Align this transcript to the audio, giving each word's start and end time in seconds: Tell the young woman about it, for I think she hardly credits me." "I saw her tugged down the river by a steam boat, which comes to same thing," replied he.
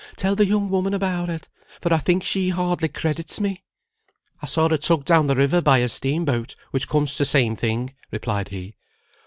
Tell 0.15 0.33
the 0.33 0.47
young 0.47 0.71
woman 0.71 0.95
about 0.95 1.29
it, 1.29 1.47
for 1.79 1.93
I 1.93 1.99
think 1.99 2.23
she 2.23 2.49
hardly 2.49 2.87
credits 2.87 3.39
me." 3.39 3.61
"I 4.41 4.47
saw 4.47 4.67
her 4.67 4.77
tugged 4.77 5.05
down 5.05 5.27
the 5.27 5.35
river 5.35 5.61
by 5.61 5.77
a 5.77 5.89
steam 5.89 6.25
boat, 6.25 6.55
which 6.71 6.89
comes 6.89 7.15
to 7.17 7.23
same 7.23 7.55
thing," 7.55 7.93
replied 8.09 8.49
he. 8.49 8.73